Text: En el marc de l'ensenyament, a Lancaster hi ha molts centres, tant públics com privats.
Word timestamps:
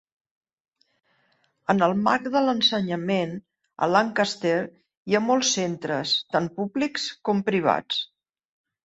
En 1.73 1.81
el 1.87 1.91
marc 2.07 2.23
de 2.35 2.41
l'ensenyament, 2.45 3.35
a 3.85 3.89
Lancaster 3.91 4.55
hi 5.11 5.19
ha 5.19 5.21
molts 5.27 5.53
centres, 5.59 6.15
tant 6.37 6.49
públics 6.57 7.07
com 7.31 7.45
privats. 7.51 8.01